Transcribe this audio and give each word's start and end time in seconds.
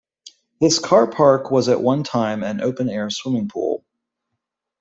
This 0.59 0.79
car 0.79 1.05
park 1.05 1.51
was 1.51 1.69
at 1.69 1.79
one 1.83 2.01
time 2.03 2.41
an 2.41 2.59
open-air 2.61 3.11
swimming 3.11 3.47
pool. 3.49 3.85